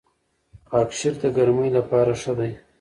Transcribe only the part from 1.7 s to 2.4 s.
لپاره ښه